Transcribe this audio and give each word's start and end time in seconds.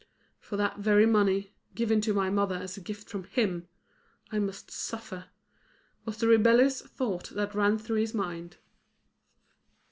"For 0.39 0.57
that 0.57 0.79
very 0.79 1.05
money, 1.05 1.53
given 1.75 2.01
to 2.01 2.11
my 2.15 2.31
mother 2.31 2.55
as 2.55 2.75
a 2.75 2.81
gift 2.81 3.07
from 3.07 3.23
him, 3.25 3.67
I 4.31 4.39
must 4.39 4.71
suffer," 4.71 5.25
was 6.05 6.17
the 6.17 6.27
rebellious 6.27 6.81
thought 6.81 7.25
that 7.35 7.53
ran 7.53 7.77
through 7.77 7.97
his 7.99 8.15
mind. 8.15 8.57